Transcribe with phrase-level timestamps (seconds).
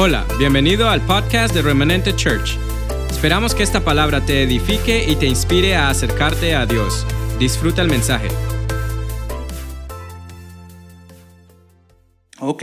[0.00, 2.56] Hola, bienvenido al podcast de Remanente Church.
[3.10, 7.04] Esperamos que esta palabra te edifique y te inspire a acercarte a Dios.
[7.40, 8.28] Disfruta el mensaje.
[12.38, 12.62] Ok,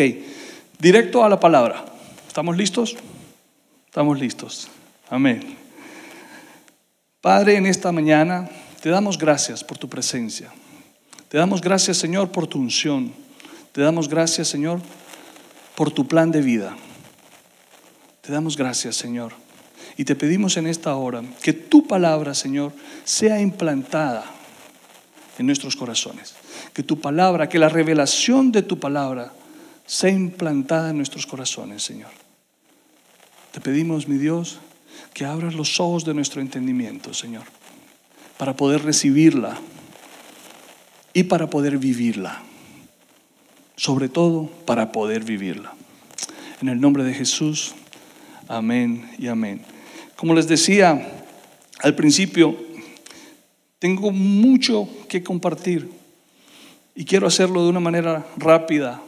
[0.79, 1.84] directo a la palabra.
[2.26, 2.96] ¿Estamos listos?
[3.86, 4.70] Estamos listos.
[5.10, 5.58] Amén.
[7.20, 8.49] Padre, en esta mañana
[8.81, 10.54] te damos gracias por tu presencia.
[11.28, 13.12] Te damos gracias, Señor, por tu unción.
[13.74, 14.79] Te damos gracias, Señor,
[15.76, 16.77] por tu plan de vida.
[18.25, 19.34] Te damos gracias, Señor.
[19.97, 24.25] Y te pedimos en esta hora que tu palabra, Señor, sea implantada
[25.38, 26.35] en nuestros corazones.
[26.73, 29.31] Que tu palabra, que la revelación de tu palabra
[29.85, 32.09] sea implantada en nuestros corazones, Señor.
[33.52, 34.59] Te pedimos, mi Dios,
[35.13, 37.44] que abras los ojos de nuestro entendimiento, Señor,
[38.38, 39.57] para poder recibirla
[41.13, 42.41] y para poder vivirla.
[43.77, 45.73] Sobre todo, para poder vivirla.
[46.61, 47.75] En el nombre de Jesús,
[48.48, 49.61] amén y amén.
[50.16, 51.25] Como les decía
[51.81, 52.56] al principio,
[53.80, 55.89] tengo mucho que compartir
[56.95, 59.02] y quiero hacerlo de una manera rápida.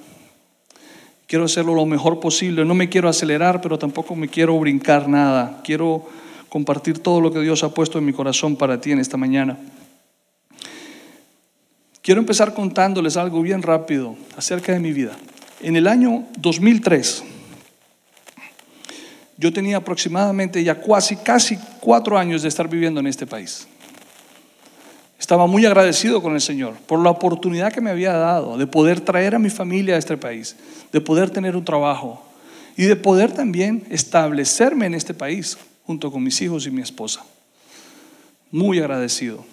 [1.26, 2.64] Quiero hacerlo lo mejor posible.
[2.66, 5.62] No me quiero acelerar, pero tampoco me quiero brincar nada.
[5.64, 6.06] Quiero
[6.50, 9.58] compartir todo lo que Dios ha puesto en mi corazón para ti en esta mañana.
[12.02, 15.18] Quiero empezar contándoles algo bien rápido acerca de mi vida.
[15.62, 17.24] En el año 2003,
[19.38, 23.68] yo tenía aproximadamente ya casi, casi cuatro años de estar viviendo en este país.
[25.20, 29.02] Estaba muy agradecido con el Señor por la oportunidad que me había dado de poder
[29.02, 30.56] traer a mi familia a este país,
[30.92, 32.24] de poder tener un trabajo
[32.76, 37.24] y de poder también establecerme en este país junto con mis hijos y mi esposa.
[38.52, 39.44] Muy agradecido.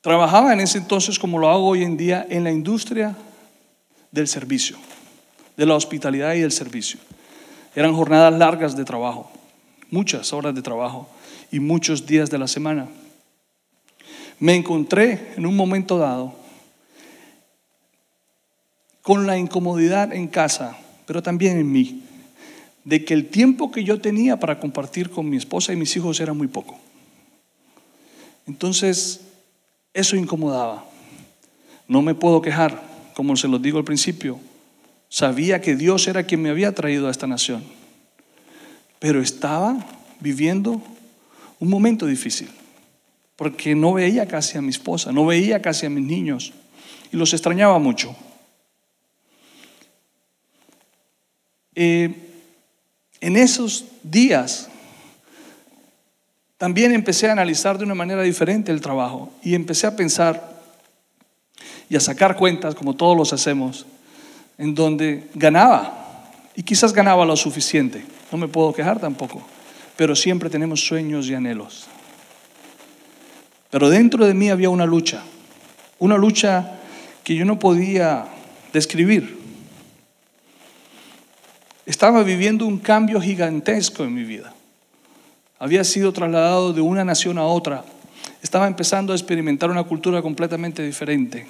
[0.00, 3.16] Trabajaba en ese entonces, como lo hago hoy en día, en la industria
[4.12, 4.76] del servicio,
[5.56, 6.98] de la hospitalidad y del servicio.
[7.74, 9.30] Eran jornadas largas de trabajo,
[9.90, 11.08] muchas horas de trabajo
[11.50, 12.88] y muchos días de la semana.
[14.38, 16.34] Me encontré en un momento dado
[19.02, 20.76] con la incomodidad en casa,
[21.06, 22.02] pero también en mí,
[22.84, 26.20] de que el tiempo que yo tenía para compartir con mi esposa y mis hijos
[26.20, 26.78] era muy poco.
[28.46, 29.20] Entonces,
[29.92, 30.84] eso incomodaba.
[31.86, 32.82] No me puedo quejar,
[33.14, 34.38] como se los digo al principio.
[35.14, 37.62] Sabía que Dios era quien me había traído a esta nación,
[38.98, 39.76] pero estaba
[40.18, 40.82] viviendo
[41.60, 42.50] un momento difícil,
[43.36, 46.52] porque no veía casi a mi esposa, no veía casi a mis niños
[47.12, 48.16] y los extrañaba mucho.
[51.76, 52.12] Eh,
[53.20, 54.68] en esos días
[56.58, 60.60] también empecé a analizar de una manera diferente el trabajo y empecé a pensar
[61.88, 63.86] y a sacar cuentas, como todos los hacemos,
[64.58, 68.04] en donde ganaba y quizás ganaba lo suficiente.
[68.30, 69.42] No me puedo quejar tampoco,
[69.96, 71.86] pero siempre tenemos sueños y anhelos.
[73.70, 75.22] Pero dentro de mí había una lucha,
[75.98, 76.78] una lucha
[77.24, 78.26] que yo no podía
[78.72, 79.38] describir.
[81.86, 84.54] Estaba viviendo un cambio gigantesco en mi vida.
[85.58, 87.84] Había sido trasladado de una nación a otra.
[88.42, 91.46] Estaba empezando a experimentar una cultura completamente diferente.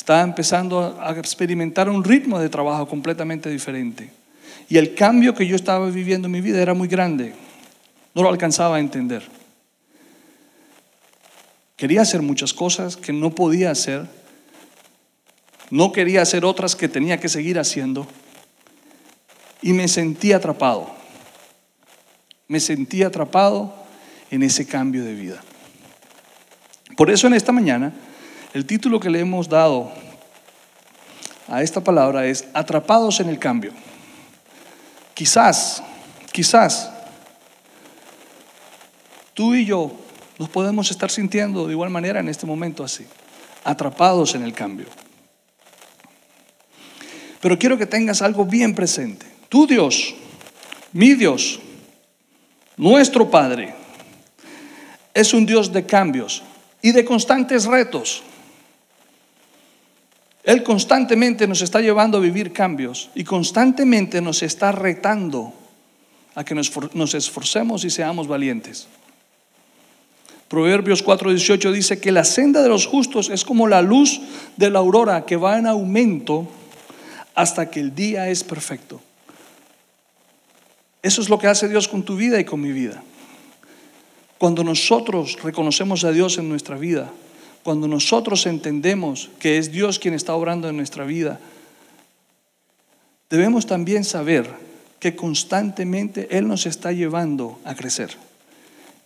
[0.00, 4.10] Estaba empezando a experimentar un ritmo de trabajo completamente diferente.
[4.66, 7.34] Y el cambio que yo estaba viviendo en mi vida era muy grande.
[8.14, 9.22] No lo alcanzaba a entender.
[11.76, 14.06] Quería hacer muchas cosas que no podía hacer.
[15.68, 18.06] No quería hacer otras que tenía que seguir haciendo.
[19.60, 20.90] Y me sentí atrapado.
[22.48, 23.74] Me sentí atrapado
[24.30, 25.42] en ese cambio de vida.
[26.96, 27.92] Por eso en esta mañana,
[28.52, 29.92] el título que le hemos dado
[31.48, 33.72] a esta palabra es Atrapados en el cambio.
[35.14, 35.82] Quizás,
[36.32, 36.90] quizás,
[39.34, 39.92] tú y yo
[40.38, 43.06] nos podemos estar sintiendo de igual manera en este momento así,
[43.64, 44.86] atrapados en el cambio.
[47.40, 49.26] Pero quiero que tengas algo bien presente.
[49.48, 50.14] Tu Dios,
[50.92, 51.60] mi Dios,
[52.76, 53.74] nuestro Padre,
[55.12, 56.42] es un Dios de cambios
[56.80, 58.22] y de constantes retos.
[60.42, 65.52] Él constantemente nos está llevando a vivir cambios y constantemente nos está retando
[66.34, 68.86] a que nos, esforcemos y seamos valientes.
[70.48, 74.20] Proverbios 4:18 dice que la senda de los justos es como la luz
[74.56, 76.48] de la aurora que va en aumento
[77.34, 79.00] hasta que el día es perfecto.
[81.02, 83.02] Eso es lo que hace Dios con tu vida y con mi vida.
[84.38, 87.10] Cuando nosotros reconocemos a Dios en nuestra vida,
[87.62, 91.38] cuando nosotros entendemos que es Dios quien está obrando en nuestra vida,
[93.28, 94.50] debemos también saber
[94.98, 98.16] que constantemente Él nos está llevando a crecer.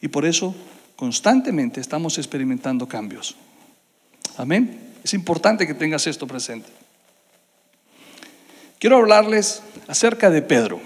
[0.00, 0.54] Y por eso
[0.96, 3.36] constantemente estamos experimentando cambios.
[4.36, 4.80] Amén.
[5.02, 6.68] Es importante que tengas esto presente.
[8.78, 10.80] Quiero hablarles acerca de Pedro.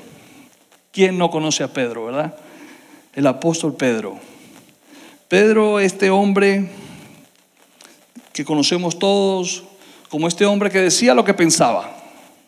[0.93, 2.37] ¿Quién no conoce a Pedro, verdad?
[3.15, 4.19] El apóstol Pedro.
[5.29, 6.69] Pedro, este hombre
[8.39, 9.65] que conocemos todos
[10.09, 11.91] como este hombre que decía lo que pensaba.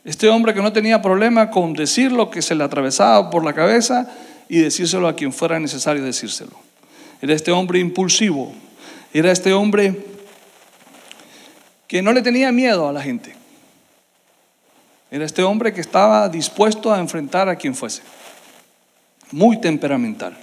[0.04, 3.54] Este hombre que no tenía problema con decir lo que se le atravesaba por la
[3.54, 4.08] cabeza
[4.48, 6.52] y decírselo a quien fuera necesario decírselo.
[7.20, 8.52] Era este hombre impulsivo.
[9.12, 10.06] Era este hombre
[11.88, 13.34] que no le tenía miedo a la gente.
[15.10, 18.02] Era este hombre que estaba dispuesto a enfrentar a quien fuese.
[19.32, 20.36] Muy temperamental.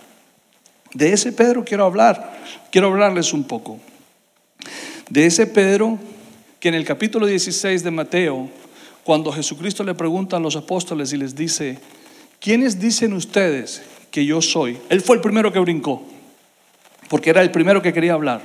[0.93, 2.37] De ese Pedro quiero hablar.
[2.69, 3.79] Quiero hablarles un poco.
[5.09, 5.97] De ese Pedro
[6.59, 8.49] que en el capítulo 16 de Mateo,
[9.03, 11.79] cuando Jesucristo le pregunta a los apóstoles y les dice,
[12.41, 14.77] ¿quiénes dicen ustedes que yo soy?
[14.89, 16.03] Él fue el primero que brincó,
[17.07, 18.41] porque era el primero que quería hablar.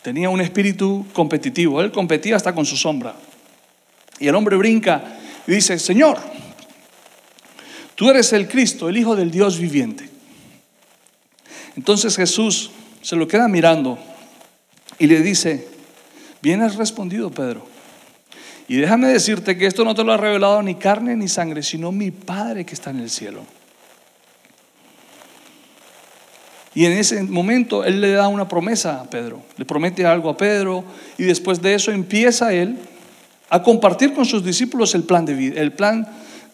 [0.00, 3.14] Tenía un espíritu competitivo, él competía hasta con su sombra.
[4.18, 6.18] Y el hombre brinca y dice, Señor,
[7.94, 10.08] tú eres el Cristo, el Hijo del Dios viviente.
[11.76, 12.70] Entonces Jesús
[13.02, 13.98] se lo queda mirando
[15.02, 15.66] y le dice,
[16.42, 17.66] bien has respondido, Pedro.
[18.68, 21.90] Y déjame decirte que esto no te lo ha revelado ni carne ni sangre, sino
[21.90, 23.42] mi Padre que está en el cielo.
[26.72, 30.36] Y en ese momento Él le da una promesa a Pedro, le promete algo a
[30.36, 30.84] Pedro
[31.18, 32.78] y después de eso empieza Él
[33.50, 36.06] a compartir con sus discípulos el plan de vida, el plan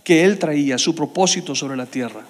[0.03, 2.23] que Él traía, su propósito sobre la tierra.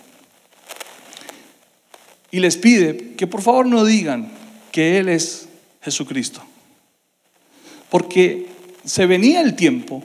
[2.33, 4.33] Y les pide que por favor no digan
[4.73, 5.48] que Él es
[5.89, 6.43] Jesucristo.
[7.91, 8.47] Porque
[8.85, 10.03] se venía el tiempo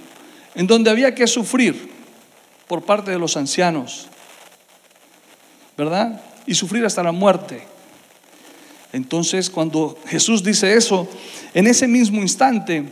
[0.56, 1.90] en donde había que sufrir
[2.68, 4.08] por parte de los ancianos,
[5.78, 6.22] ¿verdad?
[6.46, 7.64] Y sufrir hasta la muerte.
[8.94, 11.08] Entonces, cuando Jesús dice eso,
[11.54, 12.84] en ese mismo instante,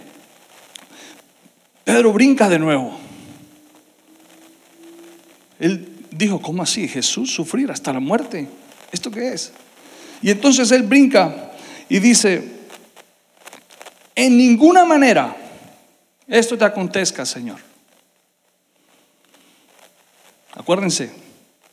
[1.83, 2.97] Pedro brinca de nuevo.
[5.59, 6.87] Él dijo, ¿cómo así?
[6.87, 8.47] Jesús sufrir hasta la muerte.
[8.91, 9.53] ¿Esto qué es?
[10.21, 11.51] Y entonces él brinca
[11.87, 12.60] y dice,
[14.25, 15.35] en ninguna manera
[16.27, 17.57] esto te acontezca, Señor.
[20.53, 21.11] Acuérdense,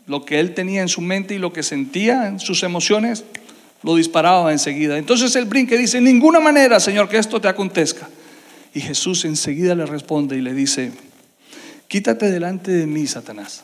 [0.06, 3.24] lo que él tenía en su mente y lo que sentía en sus emociones,
[3.82, 4.98] lo disparaba enseguida.
[4.98, 8.08] Entonces él brinca y dice, en ninguna manera, Señor, que esto te acontezca.
[8.74, 10.90] Y Jesús enseguida le responde y le dice,
[11.86, 13.62] quítate delante de mí, Satanás,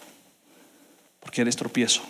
[1.20, 2.02] porque eres tropiezo.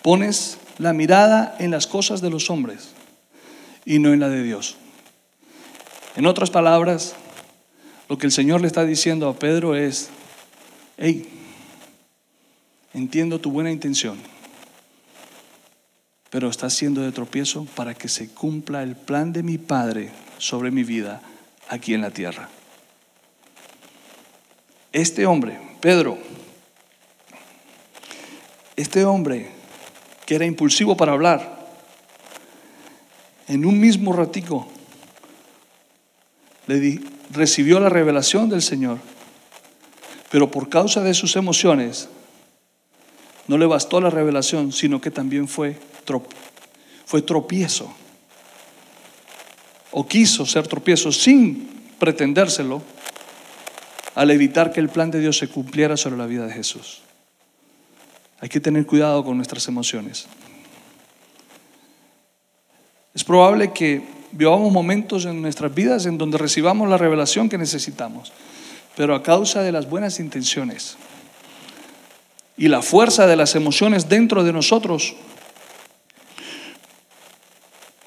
[0.00, 2.95] Pones la mirada en las cosas de los hombres
[3.86, 4.76] y no en la de Dios.
[6.16, 7.14] En otras palabras,
[8.08, 10.10] lo que el Señor le está diciendo a Pedro es,
[10.98, 11.26] hey,
[12.92, 14.18] entiendo tu buena intención,
[16.30, 20.70] pero está siendo de tropiezo para que se cumpla el plan de mi Padre sobre
[20.70, 21.22] mi vida
[21.68, 22.48] aquí en la tierra.
[24.92, 26.18] Este hombre, Pedro,
[28.74, 29.50] este hombre
[30.24, 31.55] que era impulsivo para hablar,
[33.48, 34.68] en un mismo ratico
[37.30, 38.98] recibió la revelación del Señor,
[40.30, 42.08] pero por causa de sus emociones
[43.46, 45.78] no le bastó la revelación, sino que también fue,
[47.04, 47.92] fue tropiezo.
[49.92, 51.68] O quiso ser tropiezo sin
[51.98, 52.82] pretendérselo
[54.14, 57.02] al evitar que el plan de Dios se cumpliera sobre la vida de Jesús.
[58.40, 60.26] Hay que tener cuidado con nuestras emociones.
[63.16, 68.30] Es probable que vivamos momentos en nuestras vidas en donde recibamos la revelación que necesitamos,
[68.94, 70.98] pero a causa de las buenas intenciones
[72.58, 75.16] y la fuerza de las emociones dentro de nosotros,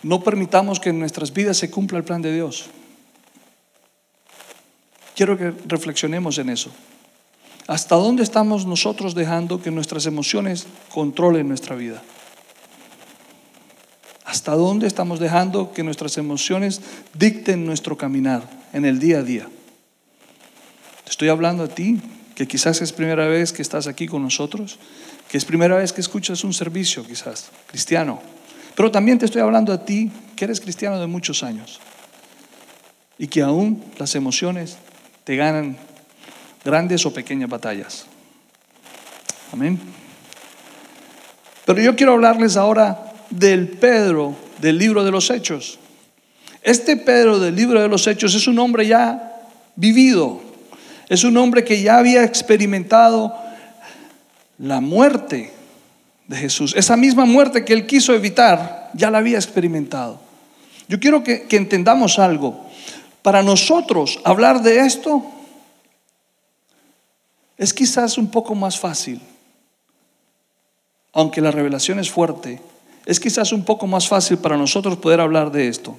[0.03, 2.67] no permitamos que en nuestras vidas se cumpla el plan de Dios.
[5.15, 6.69] Quiero que reflexionemos en eso.
[7.65, 12.03] ¿Hasta dónde estamos nosotros dejando que nuestras emociones controlen nuestra vida?
[14.29, 16.81] ¿Hasta dónde estamos dejando que nuestras emociones
[17.15, 19.49] dicten nuestro caminar en el día a día?
[21.03, 21.99] Te estoy hablando a ti,
[22.35, 24.77] que quizás es primera vez que estás aquí con nosotros,
[25.27, 28.21] que es primera vez que escuchas un servicio quizás cristiano,
[28.75, 31.79] pero también te estoy hablando a ti, que eres cristiano de muchos años
[33.17, 34.77] y que aún las emociones
[35.23, 35.75] te ganan
[36.63, 38.05] grandes o pequeñas batallas.
[39.51, 39.79] Amén.
[41.65, 45.79] Pero yo quiero hablarles ahora del Pedro del libro de los Hechos.
[46.61, 49.41] Este Pedro del libro de los Hechos es un hombre ya
[49.75, 50.41] vivido.
[51.07, 53.33] Es un hombre que ya había experimentado
[54.57, 55.53] la muerte
[56.27, 56.75] de Jesús.
[56.75, 60.19] Esa misma muerte que él quiso evitar, ya la había experimentado.
[60.87, 62.67] Yo quiero que, que entendamos algo.
[63.21, 65.23] Para nosotros hablar de esto
[67.57, 69.21] es quizás un poco más fácil,
[71.13, 72.61] aunque la revelación es fuerte,
[73.09, 75.97] es quizás un poco más fácil para nosotros poder hablar de esto.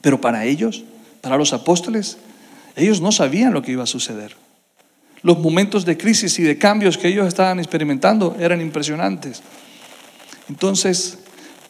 [0.00, 0.84] Pero para ellos,
[1.20, 2.18] para los apóstoles,
[2.76, 4.36] ellos no sabían lo que iba a suceder.
[5.22, 9.42] Los momentos de crisis y de cambios que ellos estaban experimentando eran impresionantes.
[10.48, 11.18] Entonces,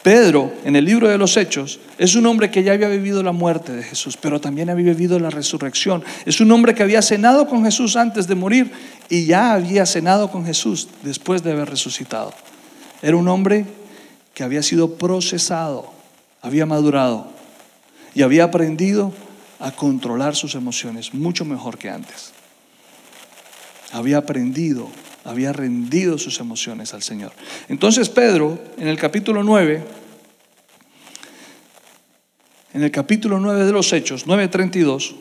[0.02, 3.32] Pedro, en el libro de los Hechos, es un hombre que ya había vivido la
[3.32, 6.04] muerte de Jesús, pero también había vivido la resurrección.
[6.26, 8.70] Es un hombre que había cenado con Jesús antes de morir
[9.08, 12.34] y ya había cenado con Jesús después de haber resucitado.
[13.00, 13.64] Era un hombre
[14.40, 15.92] que había sido procesado,
[16.40, 17.30] había madurado
[18.14, 19.12] y había aprendido
[19.58, 22.32] a controlar sus emociones mucho mejor que antes.
[23.92, 24.88] Había aprendido,
[25.26, 27.32] había rendido sus emociones al Señor.
[27.68, 29.84] Entonces Pedro, en el capítulo 9,
[32.72, 35.16] en el capítulo 9 de los Hechos, 9:32,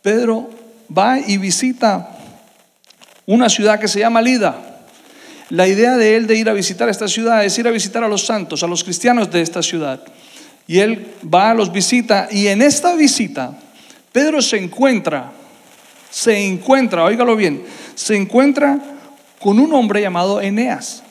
[0.00, 0.48] Pedro
[0.96, 2.16] va y visita
[3.26, 4.69] una ciudad que se llama Lida.
[5.50, 8.08] La idea de él de ir a visitar esta ciudad es ir a visitar a
[8.08, 10.00] los santos, a los cristianos de esta ciudad.
[10.66, 13.58] Y él va, los visita y en esta visita
[14.12, 15.30] Pedro se encuentra,
[16.10, 17.64] se encuentra, óigalo bien,
[17.94, 18.78] se encuentra
[19.40, 21.02] con un hombre llamado Eneas.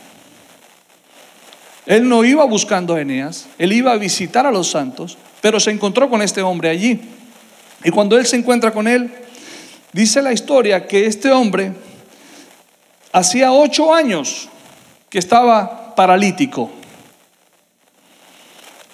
[1.86, 5.72] Él no iba buscando a Eneas, él iba a visitar a los santos, pero se
[5.72, 7.00] encontró con este hombre allí.
[7.84, 9.10] Y cuando él se encuentra con él,
[9.94, 11.72] dice la historia que este hombre
[13.12, 14.50] hacía ocho años
[15.10, 16.70] que estaba paralítico.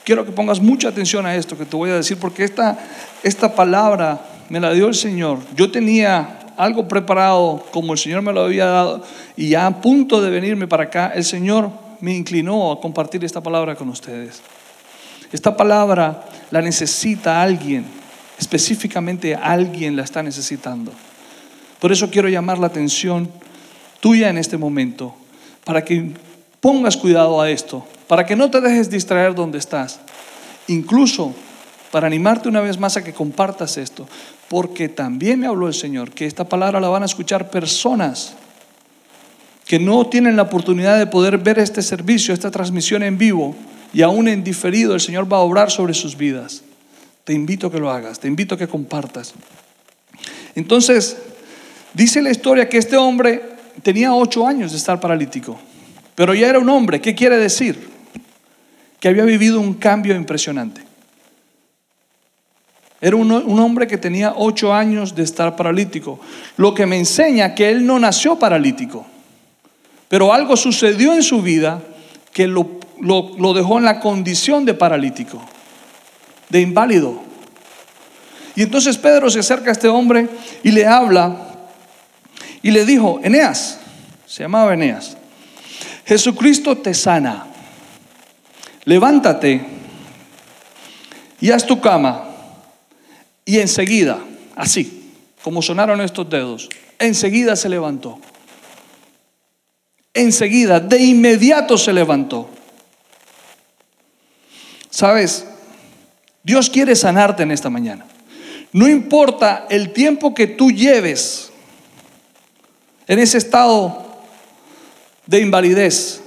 [0.03, 2.77] Quiero que pongas mucha atención a esto que te voy a decir, porque esta,
[3.23, 5.39] esta palabra me la dio el Señor.
[5.55, 9.03] Yo tenía algo preparado como el Señor me lo había dado
[9.35, 11.69] y ya a punto de venirme para acá, el Señor
[11.99, 14.41] me inclinó a compartir esta palabra con ustedes.
[15.31, 17.85] Esta palabra la necesita alguien,
[18.37, 20.91] específicamente alguien la está necesitando.
[21.79, 23.29] Por eso quiero llamar la atención
[24.05, 25.15] tuya en este momento,
[25.63, 26.11] para que
[26.61, 29.99] pongas cuidado a esto, para que no te dejes distraer donde estás.
[30.67, 31.33] Incluso
[31.89, 34.07] para animarte una vez más a que compartas esto,
[34.47, 38.35] porque también me habló el Señor que esta palabra la van a escuchar personas
[39.65, 43.55] que no tienen la oportunidad de poder ver este servicio, esta transmisión en vivo
[43.91, 46.61] y aún en diferido, el Señor va a obrar sobre sus vidas.
[47.23, 49.33] Te invito a que lo hagas, te invito a que compartas.
[50.53, 51.17] Entonces,
[51.95, 55.57] dice la historia que este hombre tenía ocho años de estar paralítico,
[56.15, 57.01] pero ya era un hombre.
[57.01, 57.95] ¿Qué quiere decir?
[59.05, 60.81] que había vivido un cambio impresionante.
[62.99, 66.19] Era un, hombre que tenía ocho años de estar paralítico,
[66.57, 69.05] lo que me enseña que él no nació paralítico,
[70.07, 71.83] pero algo sucedió en su vida
[72.33, 72.79] que lo,
[73.53, 75.39] dejó en la condición de paralítico,
[76.49, 77.21] de inválido.
[78.55, 80.27] Y entonces Pedro se acerca a este hombre
[80.63, 81.54] y le habla
[82.65, 83.77] y le dijo, Eneas,
[84.25, 85.15] se llamaba Eneas,
[86.03, 87.45] Jesucristo te sana
[88.85, 89.61] levántate
[91.39, 92.27] y haz tu cama.
[93.45, 94.17] Y enseguida,
[94.55, 96.67] así, como sonaron estos dedos,
[96.97, 98.19] enseguida se levantó.
[100.11, 102.49] Enseguida, de inmediato se levantó.
[104.89, 105.45] Sabes,
[106.41, 108.07] Dios quiere sanarte en esta mañana.
[108.71, 111.51] No importa el tiempo que tú lleves
[113.07, 114.05] en ese estado
[115.25, 116.21] de invalidez,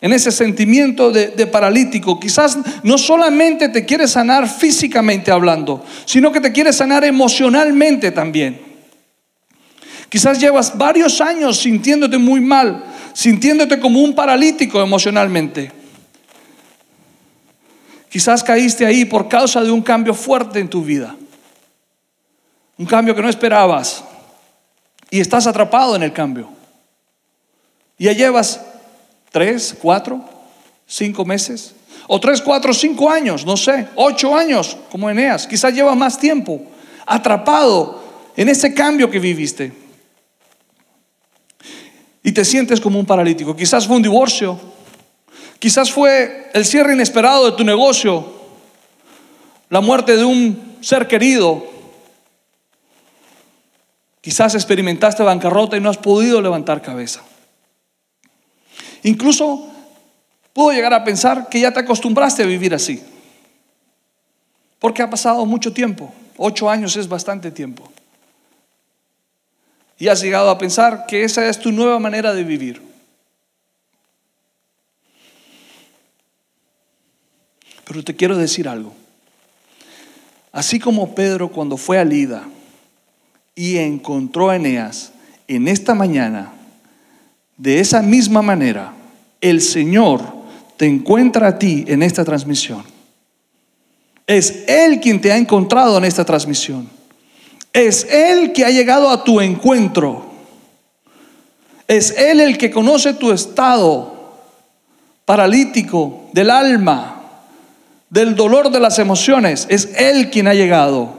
[0.00, 2.20] en ese sentimiento de, paralítico.
[2.20, 8.60] Quizás no solamente te quiere sanar físicamente hablando, sino que te quiere sanar emocionalmente también.
[10.08, 15.72] Quizás llevas varios años sintiéndote muy mal, sintiéndote como un paralítico emocionalmente.
[18.08, 21.14] Quizás caíste ahí por causa de un cambio fuerte en tu vida.
[22.78, 24.04] Un cambio que no esperabas.
[25.10, 26.48] Y estás atrapado en el cambio.
[27.98, 28.60] Ya llevas
[29.30, 30.22] tres, cuatro,
[30.86, 31.74] cinco meses,
[32.06, 36.62] o tres, cuatro, cinco años, no sé, ocho años, como Eneas, quizás lleva más tiempo
[37.06, 38.02] atrapado
[38.36, 39.72] en ese cambio que viviste.
[42.22, 43.56] Y te sientes como un paralítico.
[43.56, 44.60] Quizás fue un divorcio,
[45.58, 48.32] quizás fue el cierre inesperado de tu negocio,
[49.70, 51.77] la muerte de un ser querido.
[54.20, 57.22] Quizás experimentaste bancarrota y no has podido levantar cabeza.
[59.02, 59.68] Incluso
[60.52, 63.02] puedo llegar a pensar que ya te acostumbraste a vivir así.
[64.78, 66.12] Porque ha pasado mucho tiempo.
[66.36, 67.90] Ocho años es bastante tiempo.
[70.00, 72.80] y has llegado a pensar que esa es tu nueva manera de vivir.
[77.84, 78.94] Pero te quiero decir algo.
[80.52, 82.46] Así como Pedro cuando fue a Lida
[83.58, 85.10] y encontró a Eneas,
[85.48, 86.52] en esta mañana,
[87.56, 88.92] de esa misma manera,
[89.40, 90.22] el Señor
[90.76, 92.84] te encuentra a ti en esta transmisión.
[94.28, 96.88] Es Él quien te ha encontrado en esta transmisión.
[97.72, 100.24] Es Él que ha llegado a tu encuentro.
[101.88, 104.36] Es Él el que conoce tu estado
[105.24, 107.22] paralítico del alma
[108.08, 109.66] del dolor de las emociones.
[109.68, 111.18] Es Él quien ha llegado.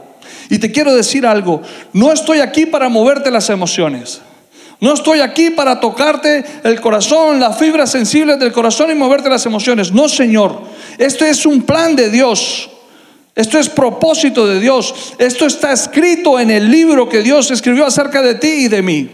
[0.50, 1.62] Y te quiero decir algo,
[1.94, 4.22] no estoy aquí para moverte las emociones.
[4.82, 9.46] No estoy aquí para tocarte el corazón, las fibras sensibles del corazón y moverte las
[9.46, 9.91] emociones.
[9.91, 10.62] No, Señor.
[10.98, 12.70] Esto es un plan de Dios.
[13.36, 15.13] Esto es propósito de Dios.
[15.18, 19.10] Esto está escrito en el libro que Dios escribió acerca de ti y de mí.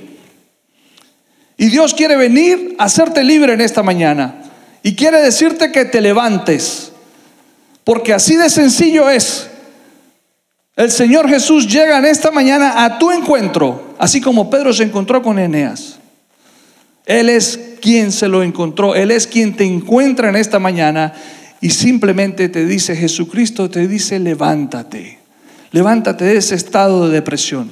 [1.58, 4.44] Y Dios quiere venir a hacerte libre en esta mañana.
[4.84, 6.92] Y quiere decirte que te levantes.
[7.84, 9.50] Porque así de sencillo es.
[10.75, 15.22] El Señor Jesús llega en esta mañana a tu encuentro, así como Pedro se encontró
[15.22, 16.00] con Eneas.
[17.05, 21.13] Él es quien se lo encontró, Él es quien te encuentra en esta mañana
[21.62, 25.20] y simplemente te dice, Jesucristo te dice, levántate,
[25.72, 27.72] levántate de ese estado de depresión,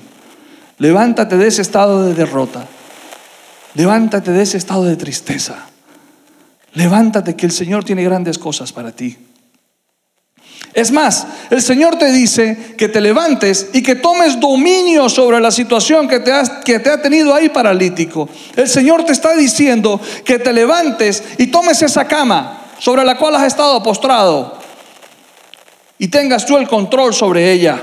[0.77, 2.67] levántate de ese estado de derrota,
[3.73, 5.65] levántate de ese estado de tristeza,
[6.73, 9.17] levántate que el Señor tiene grandes cosas para ti.
[10.73, 15.51] Es más, el Señor te dice que te levantes y que tomes dominio sobre la
[15.51, 16.31] situación que te,
[16.65, 18.27] que te ha tenido ahí paralítico.
[18.55, 23.35] El Señor te está diciendo que te levantes y tomes esa cama sobre la cual
[23.35, 24.57] has estado postrado
[25.99, 27.81] y tengas tú el control sobre ella.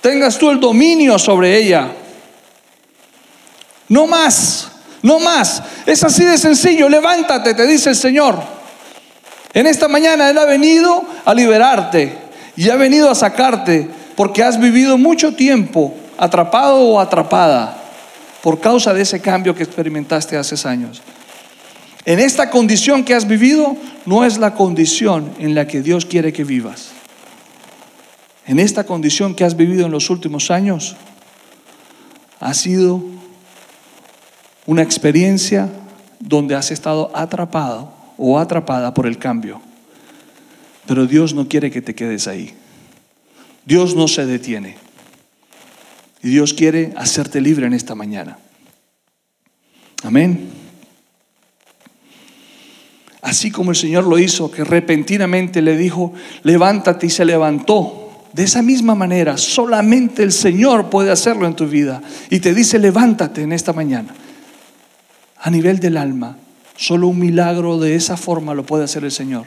[0.00, 1.88] Tengas tú el dominio sobre ella.
[3.88, 4.68] No más,
[5.02, 5.62] no más.
[5.86, 6.88] Es así de sencillo.
[6.88, 8.57] Levántate, te dice el Señor.
[9.54, 12.16] En esta mañana Él ha venido a liberarte
[12.56, 17.78] y ha venido a sacarte porque has vivido mucho tiempo atrapado o atrapada
[18.42, 21.02] por causa de ese cambio que experimentaste hace años.
[22.04, 26.32] En esta condición que has vivido no es la condición en la que Dios quiere
[26.32, 26.88] que vivas.
[28.46, 30.96] En esta condición que has vivido en los últimos años
[32.40, 33.02] ha sido
[34.66, 35.68] una experiencia
[36.18, 39.62] donde has estado atrapado o atrapada por el cambio.
[40.86, 42.52] Pero Dios no quiere que te quedes ahí.
[43.64, 44.76] Dios no se detiene.
[46.22, 48.38] Y Dios quiere hacerte libre en esta mañana.
[50.02, 50.48] Amén.
[53.20, 58.26] Así como el Señor lo hizo, que repentinamente le dijo, levántate y se levantó.
[58.32, 62.02] De esa misma manera, solamente el Señor puede hacerlo en tu vida.
[62.30, 64.14] Y te dice, levántate en esta mañana.
[65.40, 66.36] A nivel del alma,
[66.78, 69.46] Solo un milagro de esa forma lo puede hacer el Señor.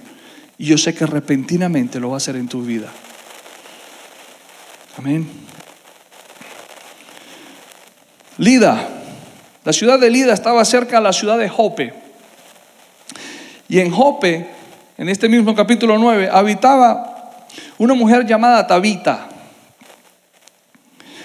[0.58, 2.90] Y yo sé que repentinamente lo va a hacer en tu vida.
[4.98, 5.30] Amén.
[8.38, 8.86] Lida.
[9.64, 11.94] La ciudad de Lida estaba cerca de la ciudad de Jope.
[13.70, 14.50] Y en Jope,
[14.98, 17.38] en este mismo capítulo 9, habitaba
[17.78, 19.30] una mujer llamada Tabita.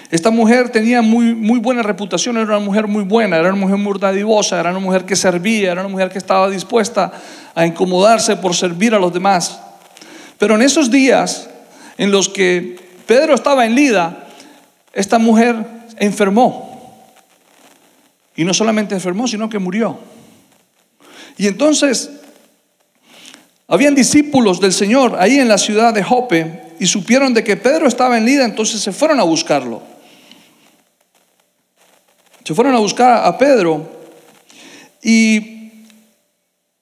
[0.09, 3.77] Esta mujer tenía muy, muy buena reputación, era una mujer muy buena, era una mujer
[3.77, 7.11] muy dadivosa, era una mujer que servía, era una mujer que estaba dispuesta
[7.53, 9.59] a incomodarse por servir a los demás.
[10.37, 11.49] Pero en esos días
[11.97, 14.27] en los que Pedro estaba en Lida,
[14.93, 15.57] esta mujer
[15.97, 17.03] enfermó.
[18.35, 19.99] Y no solamente enfermó, sino que murió.
[21.37, 22.11] Y entonces,
[23.67, 27.87] habían discípulos del Señor ahí en la ciudad de Jope y supieron de que Pedro
[27.87, 29.96] estaba en Lida, entonces se fueron a buscarlo.
[32.47, 33.85] Se fueron a buscar a Pedro
[35.03, 35.69] y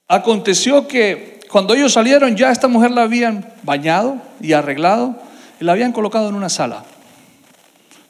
[0.08, 5.20] aconteció que cuando ellos salieron ya esta mujer la habían bañado y arreglado
[5.60, 6.86] y la habían colocado en una sala.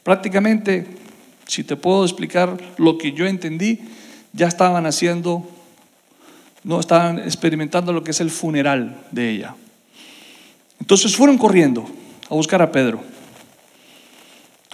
[0.02, 0.86] Prácticamente,
[1.46, 3.80] si te puedo explicar lo que yo entendí,
[4.34, 5.48] ya estaban haciendo,
[6.62, 9.54] no estaban experimentando lo que es el funeral de ella.
[10.78, 11.86] Entonces fueron corriendo
[12.28, 13.15] a buscar a Pedro.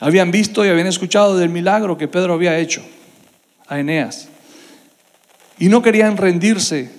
[0.02, 2.82] Habían visto y habían escuchado del milagro que Pedro había hecho
[3.68, 4.26] a Eneas.
[5.60, 6.90] Y no querían rendirse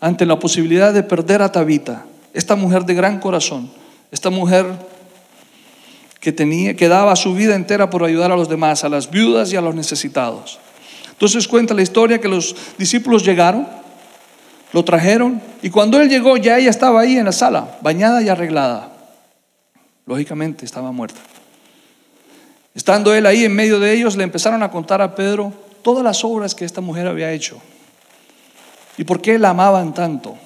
[0.00, 3.70] ante la posibilidad de perder a Tabita, esta mujer de gran corazón,
[4.10, 4.66] esta mujer
[6.18, 9.52] que tenía que daba su vida entera por ayudar a los demás, a las viudas
[9.52, 10.58] y a los necesitados.
[11.08, 13.68] Entonces cuenta la historia que los discípulos llegaron,
[14.72, 18.28] lo trajeron y cuando él llegó ya ella estaba ahí en la sala, bañada y
[18.28, 18.90] arreglada.
[20.04, 21.20] Lógicamente estaba muerta.
[22.74, 25.52] Estando él ahí en medio de ellos, le empezaron a contar a Pedro
[25.82, 27.60] todas las obras que esta mujer había hecho
[29.00, 30.36] y por qué la amaban tanto.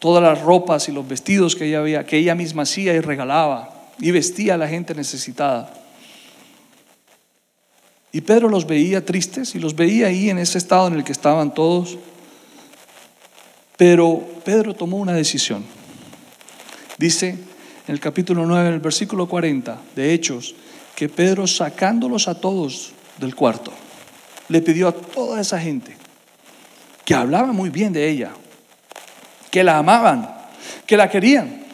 [0.00, 3.72] Todas las ropas y los vestidos que ella, había, que ella misma hacía y regalaba
[4.00, 5.72] y vestía a la gente necesitada.
[8.10, 11.12] Y Pedro los veía tristes y los veía ahí en ese estado en el que
[11.12, 11.98] estaban todos.
[13.76, 15.64] Pero Pedro tomó una decisión.
[16.98, 20.56] Dice en el capítulo 9, en el versículo 40 de Hechos,
[21.00, 23.72] que Pedro sacándolos a todos del cuarto,
[24.48, 25.96] le pidió a toda esa gente
[27.06, 28.32] que hablaba muy bien de ella,
[29.50, 30.30] que la amaban,
[30.84, 31.64] que la querían,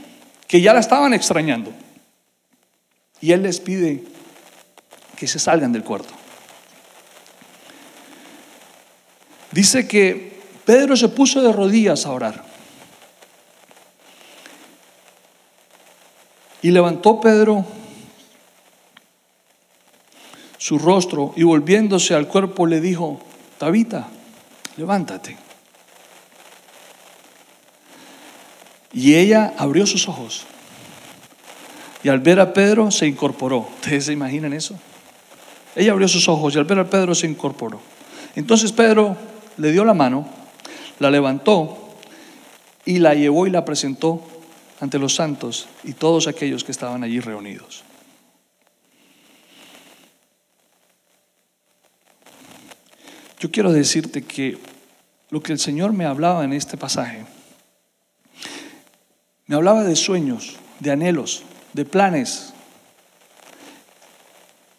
[0.47, 1.73] que ya la estaban extrañando.
[3.21, 4.05] Y él les pide
[5.17, 6.15] que se salgan del cuarto.
[9.51, 12.45] Dice que Pedro se puso de rodillas a orar.
[16.63, 17.67] Y levantó Pedro
[20.67, 23.21] su rostro y volviéndose al cuerpo le dijo,
[23.57, 24.09] Tabita,
[24.77, 25.37] levántate.
[28.93, 30.45] Y ella abrió sus ojos.
[32.03, 33.69] Y al ver a Pedro se incorporó.
[33.77, 34.77] ¿Ustedes se imaginan eso?
[35.77, 37.81] Ella abrió sus ojos y al ver a Pedro se incorporó.
[38.35, 39.17] Entonces Pedro
[39.59, 40.27] le dio la mano,
[40.99, 41.95] la levantó
[42.85, 44.21] y la llevó y la presentó
[44.81, 47.86] ante los santos y todos aquellos que estaban allí reunidos.
[53.47, 54.59] Yo quiero decirte que
[55.31, 57.25] lo que el Señor me hablaba en este pasaje,
[59.47, 62.53] me hablaba de sueños, de anhelos, de planes,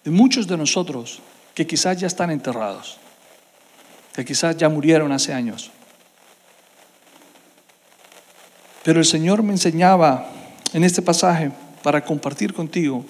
[0.03, 1.21] de muchos de nosotros
[1.55, 2.97] que quizás ya están enterrados
[4.13, 5.71] que quizás ya murieron hace años.
[8.83, 10.29] Pero el Señor me enseñaba
[10.73, 11.51] en este pasaje
[11.83, 13.05] para compartir contigo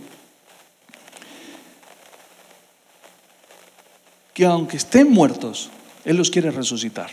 [4.38, 5.72] que aunque estén muertos,
[6.06, 7.10] Él los quiere resucitar.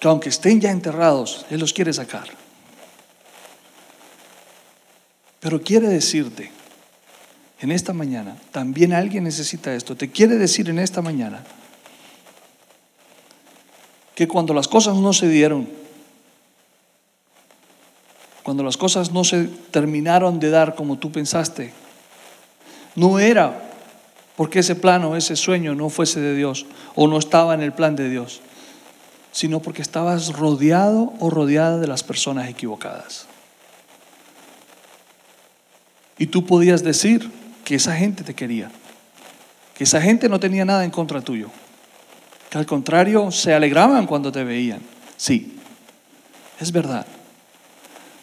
[0.00, 2.24] Que aunque estén ya enterrados, Él los quiere sacar.
[5.40, 6.50] Pero quiere decirte,
[7.60, 11.44] en esta mañana, también alguien necesita esto, te quiere decir en esta mañana,
[14.14, 15.68] que cuando las cosas no se dieron,
[18.42, 21.74] cuando las cosas no se terminaron de dar como tú pensaste,
[22.96, 23.63] no era
[24.36, 27.96] porque ese plano, ese sueño no fuese de Dios o no estaba en el plan
[27.96, 28.40] de Dios,
[29.32, 33.26] sino porque estabas rodeado o rodeada de las personas equivocadas.
[36.18, 37.30] Y tú podías decir
[37.64, 38.70] que esa gente te quería,
[39.74, 41.50] que esa gente no tenía nada en contra tuyo
[42.58, 44.80] al contrario se alegraban cuando te veían.
[45.16, 45.58] Sí,
[46.60, 47.06] es verdad,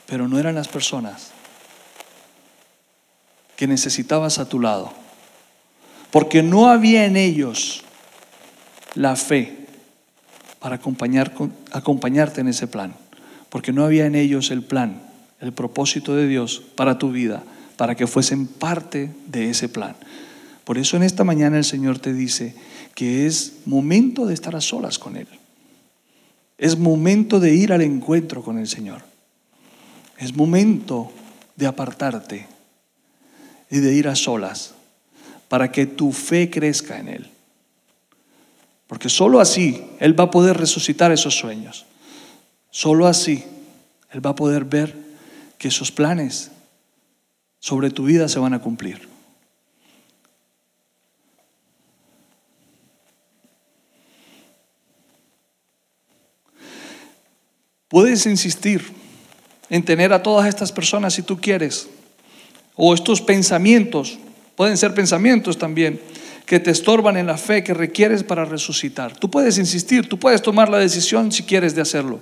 [0.08, 1.32] pero no eran las personas
[3.56, 4.94] que necesitabas a tu lado,
[6.12, 7.84] porque no había en ellos
[8.96, 9.66] la fe
[10.60, 11.34] para acompañar,
[11.72, 12.94] acompañarte en ese plan,
[13.50, 15.02] porque no había en ellos el plan,
[15.40, 17.44] el propósito de Dios para tu vida,
[17.78, 19.96] para que fuesen parte de ese plan.
[20.66, 22.54] Por eso en esta mañana el Señor te dice,
[22.94, 25.28] que es momento de estar a solas con Él.
[26.58, 29.02] Es momento de ir al encuentro con el Señor.
[30.18, 31.12] Es momento
[31.56, 32.48] de apartarte
[33.72, 34.76] y de ir a solas
[35.52, 37.30] para que tu fe crezca en Él.
[38.88, 41.86] Porque sólo así Él va a poder resucitar esos sueños.
[42.70, 43.44] Sólo así
[44.12, 44.96] Él va a poder ver
[45.58, 46.52] que esos planes
[47.60, 49.10] sobre tu vida se van a cumplir.
[57.90, 58.90] Puedes insistir
[59.70, 61.90] en tener a todas estas personas si tú quieres,
[62.78, 64.18] o estos pensamientos,
[64.62, 66.00] pueden ser pensamientos también,
[66.46, 69.18] que te estorban en la fe que requieres para resucitar.
[69.18, 72.20] Tú puedes insistir, tú puedes tomar la decisión si quieres de hacerlo.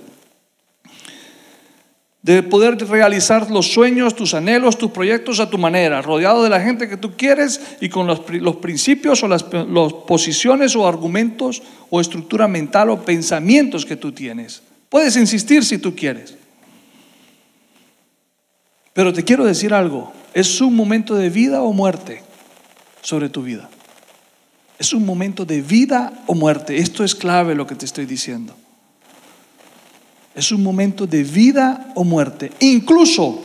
[2.22, 6.62] De poder realizar los sueños, tus anhelos, tus proyectos a tu manera, rodeado de la
[6.62, 8.20] gente que tú quieres y con los,
[8.56, 14.62] principios o las posiciones o argumentos o estructura mental o pensamientos que tú tienes.
[14.88, 16.36] Puedes insistir si tú quieres.
[18.94, 22.29] Pero te quiero decir algo, es un momento de vida o muerte
[23.02, 23.68] sobre tu vida.
[24.78, 26.78] Es un momento de vida o muerte.
[26.78, 28.54] Esto es clave lo que te estoy diciendo.
[30.34, 32.50] Es un momento de vida o muerte.
[32.60, 33.42] Incluso,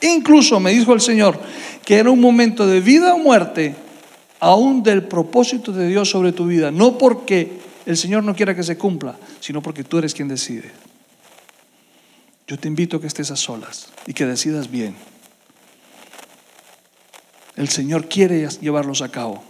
[0.00, 1.40] incluso me dijo el Señor
[1.84, 3.74] que era un momento de vida o muerte
[4.38, 6.70] aún del propósito de Dios sobre tu vida.
[6.70, 10.70] No porque el Señor no quiera que se cumpla, sino porque tú eres quien decide.
[12.46, 14.94] Yo te invito a que estés a solas y que decidas bien.
[17.60, 19.42] El Señor quiere llevarlos a cabo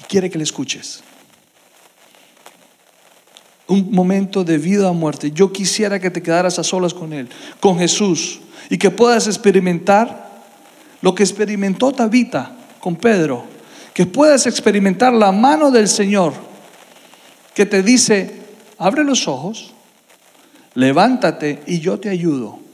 [0.00, 1.02] y quiere que le escuches.
[3.68, 5.30] Un momento de vida o muerte.
[5.30, 7.28] Yo quisiera que te quedaras a solas con Él,
[7.60, 10.42] con Jesús, y que puedas experimentar
[11.02, 13.44] lo que experimentó Tabita con Pedro,
[13.92, 16.32] que puedas experimentar la mano del Señor
[17.52, 18.40] que te dice,
[18.78, 19.74] abre los ojos,
[20.74, 22.65] levántate y yo te ayudo.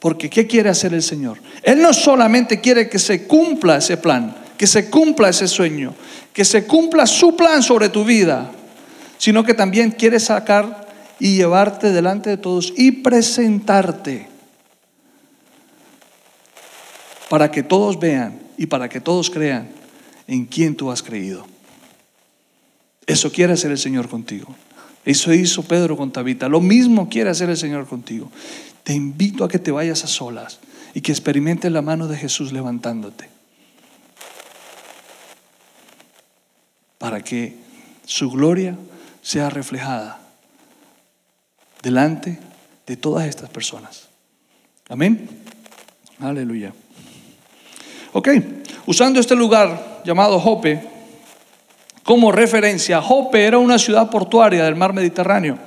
[0.00, 1.38] Porque ¿qué quiere hacer el Señor?
[1.62, 5.94] Él no solamente quiere que se cumpla ese plan, que se cumpla ese sueño,
[6.32, 8.50] que se cumpla su plan sobre tu vida,
[9.18, 10.86] sino que también quiere sacar
[11.18, 14.28] y llevarte delante de todos y presentarte
[17.28, 19.68] para que todos vean y para que todos crean
[20.26, 21.46] en quién tú has creído.
[23.06, 24.54] Eso quiere hacer el Señor contigo.
[25.04, 26.48] Eso hizo Pedro con Tabita.
[26.48, 28.30] Lo mismo quiere hacer el Señor contigo.
[28.88, 30.60] Te invito a que te vayas a solas
[30.94, 33.28] y que experimentes la mano de Jesús levantándote.
[36.96, 37.58] Para que
[38.06, 38.78] su gloria
[39.20, 40.18] sea reflejada
[41.82, 42.38] delante
[42.86, 44.08] de todas estas personas.
[44.88, 45.28] Amén.
[46.18, 46.72] Aleluya.
[48.14, 48.28] Ok,
[48.86, 50.82] usando este lugar llamado Jope
[52.04, 55.58] como referencia, Jope era una ciudad portuaria del mar Mediterráneo.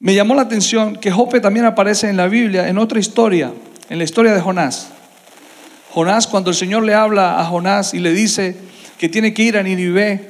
[0.00, 3.52] Me llamó la atención que Jope también aparece en la Biblia en otra historia,
[3.88, 4.88] en la historia de Jonás.
[5.92, 8.56] Jonás, cuando el Señor le habla a Jonás y le dice
[8.98, 10.28] que tiene que ir a Ninive,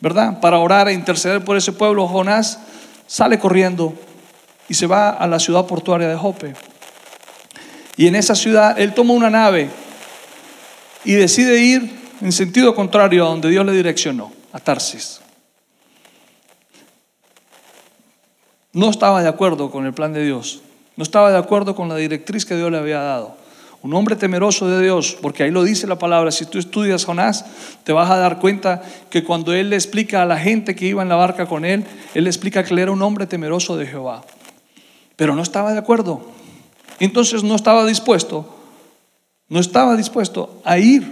[0.00, 0.40] ¿verdad?
[0.40, 2.60] Para orar e interceder por ese pueblo, Jonás
[3.06, 3.94] sale corriendo
[4.68, 6.54] y se va a la ciudad portuaria de Jope.
[7.96, 9.68] Y en esa ciudad él toma una nave
[11.04, 15.21] y decide ir en sentido contrario a donde Dios le direccionó, a Tarsis.
[18.72, 20.62] No estaba de acuerdo con el plan de Dios,
[20.96, 23.36] no estaba de acuerdo con la directriz que Dios le había dado.
[23.82, 27.44] Un hombre temeroso de Dios, porque ahí lo dice la palabra, si tú estudias Jonás,
[27.82, 28.80] te vas a dar cuenta
[29.10, 31.84] que cuando él le explica a la gente que iba en la barca con él,
[32.14, 34.22] él le explica que él era un hombre temeroso de Jehová.
[35.16, 36.22] Pero no estaba de acuerdo.
[37.00, 38.56] Entonces no estaba dispuesto,
[39.48, 41.04] no estaba dispuesto a ir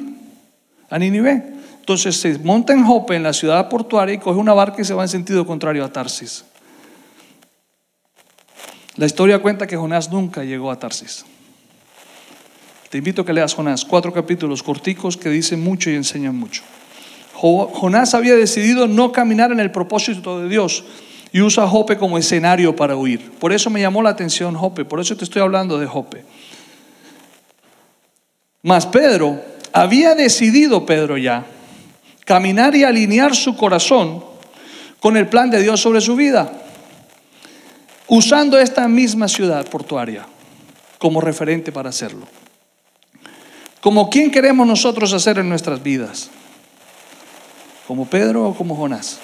[0.88, 1.54] a Nínive.
[1.80, 4.94] Entonces se monta en Jope, en la ciudad portuaria, y coge una barca y se
[4.94, 6.44] va en sentido contrario a Tarsis.
[9.00, 11.24] La historia cuenta que Jonás nunca llegó a Tarsis.
[12.90, 16.62] Te invito a que leas Jonás, cuatro capítulos corticos que dicen mucho y enseñan mucho.
[17.32, 20.84] Jonás había decidido no caminar en el propósito de Dios
[21.32, 23.30] y usa Jope como escenario para huir.
[23.38, 26.22] Por eso me llamó la atención Jope, por eso te estoy hablando de Jope.
[28.62, 29.40] Mas Pedro
[29.72, 31.46] había decidido, Pedro ya,
[32.26, 34.22] caminar y alinear su corazón
[35.00, 36.52] con el plan de Dios sobre su vida,
[38.10, 40.26] usando esta misma ciudad portuaria
[40.98, 42.26] como referente para hacerlo.
[43.80, 46.28] Como quién queremos nosotros hacer en nuestras vidas,
[47.86, 49.20] como Pedro o como Jonás.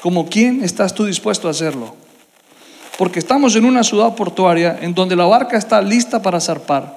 [0.00, 1.96] ¿Como quién estás tú dispuesto a hacerlo?
[2.96, 6.96] Porque estamos en una ciudad portuaria en donde la barca está lista para zarpar.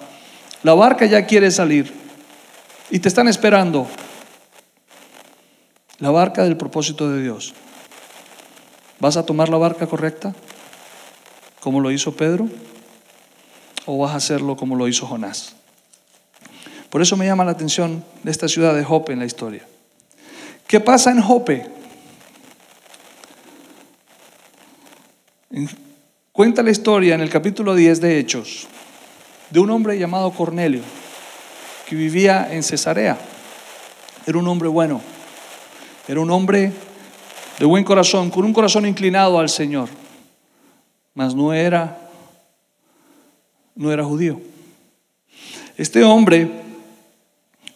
[0.61, 1.91] La barca ya quiere salir
[2.91, 3.87] y te están esperando.
[5.97, 7.55] La barca del propósito de Dios.
[8.99, 10.33] ¿Vas a tomar la barca correcta?
[11.59, 12.47] Como lo hizo Pedro?
[13.85, 15.55] ¿O vas a hacerlo como lo hizo Jonás?
[16.89, 19.65] Por eso me llama la atención de esta ciudad de Jope en la historia.
[20.67, 21.65] ¿Qué pasa en Jope?
[26.31, 28.67] Cuenta la historia en el capítulo 10 de Hechos
[29.49, 30.81] de un hombre llamado Cornelio
[31.87, 33.17] que vivía en Cesarea.
[34.27, 35.01] Era un hombre bueno,
[36.07, 36.71] era un hombre
[37.59, 39.89] de buen corazón, con un corazón inclinado al Señor,
[41.13, 41.97] mas no era
[43.75, 44.41] no era judío.
[45.77, 46.49] Este hombre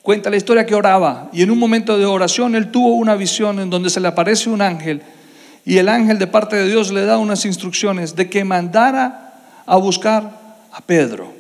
[0.02, 3.60] cuenta la historia que oraba y en un momento de oración él tuvo una visión
[3.60, 5.02] en donde se le aparece un ángel
[5.64, 9.34] y el ángel de parte de Dios le da unas instrucciones de que mandara
[9.66, 11.32] a buscar a Pedro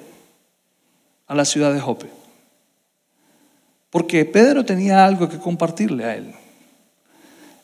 [1.27, 2.10] a la ciudad de Jope.
[3.89, 6.34] Porque Pedro tenía algo que compartirle a él.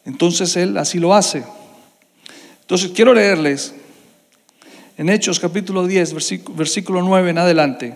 [0.10, 1.44] Entonces él así lo hace.
[2.62, 3.76] Entonces quiero leerles
[4.98, 6.16] en Hechos capítulo 10,
[6.56, 7.94] versículo 9 en adelante.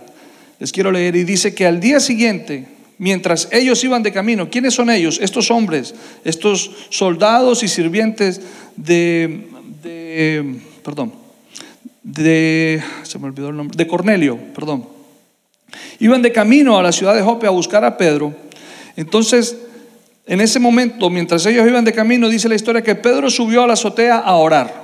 [0.60, 2.68] Les quiero leer y dice que al día siguiente
[3.00, 4.48] mientras ellos iban de camino.
[4.48, 5.20] ¿Quiénes son ellos?
[5.24, 8.42] Estos hombres, estos soldados y sirvientes
[8.76, 9.48] de,
[10.84, 11.14] perdón,
[12.04, 14.88] de, se me olvidó el nombre, de Cornelio, perdón.
[16.00, 18.36] Iban de camino a la ciudad de Jope a buscar a Pedro.
[18.96, 19.58] Entonces,
[20.26, 23.68] en ese momento, mientras ellos iban de camino, dice la historia que Pedro subió a
[23.68, 24.84] la azotea a orar.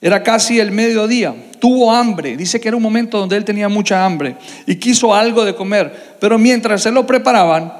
[0.00, 1.34] Era casi el mediodía.
[1.58, 2.36] Tuvo hambre.
[2.36, 6.16] Dice que era un momento donde él tenía mucha hambre y quiso algo de comer.
[6.20, 7.72] Pero mientras se lo preparaban,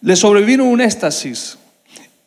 [0.00, 1.58] le sobrevino un éxtasis.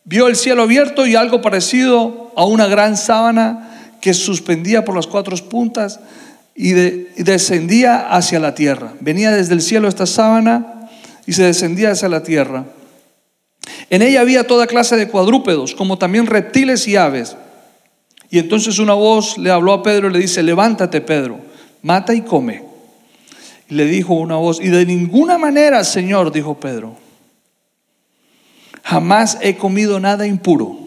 [0.03, 3.69] Vio el cielo abierto y algo parecido a una gran sábana
[4.01, 6.01] que suspendía por las cuatro puntas
[6.53, 8.93] y, descendía hacia la tierra.
[8.99, 10.89] Venía desde el cielo esta sábana
[11.25, 12.65] y se descendía hacia la tierra.
[13.89, 17.35] En ella había toda clase de cuadrúpedos, como también reptiles y aves.
[18.29, 21.39] Y entonces una voz le habló a Pedro y le dice, levántate Pedro,
[21.81, 22.63] mata y come.
[23.69, 26.95] Y le dijo una voz, y de ninguna manera, Señor, dijo Pedro,
[28.83, 30.77] jamás he comido nada impuro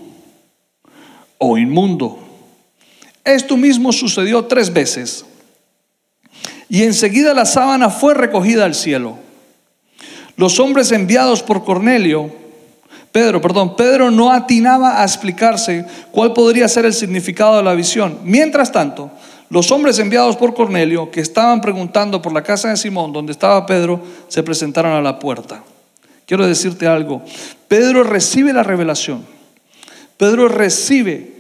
[1.38, 2.18] o inmundo.
[3.24, 5.24] Esto mismo sucedió tres veces.
[6.68, 9.18] Y enseguida la sábana fue recogida al cielo.
[10.36, 12.32] Los hombres enviados por Cornelio,
[13.16, 18.18] Pedro, perdón, Pedro no atinaba a explicarse cuál podría ser el significado de la visión.
[18.24, 19.10] Mientras tanto,
[19.48, 23.64] los hombres enviados por Cornelio, que estaban preguntando por la casa de Simón, donde estaba
[23.64, 25.64] Pedro, se presentaron a la puerta.
[26.26, 27.22] Quiero decirte algo.
[27.68, 29.24] Pedro recibe la revelación.
[30.18, 31.36] Pedro recibe,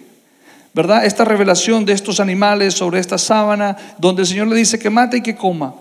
[0.72, 1.04] ¿verdad?
[1.04, 5.18] Esta revelación de estos animales sobre esta sábana, donde el Señor le dice que mate
[5.18, 5.74] y que coma.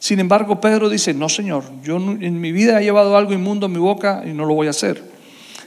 [0.00, 3.72] Sin embargo, Pedro dice, no Señor, yo en mi vida he llevado algo inmundo en
[3.72, 5.18] mi boca y no lo voy a hacer.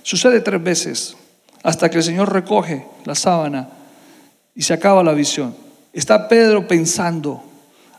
[0.03, 1.17] Sucede tres veces
[1.63, 3.69] hasta que el Señor recoge la sábana
[4.53, 5.55] y se acaba la visión.
[5.93, 7.41] Está Pedro pensando,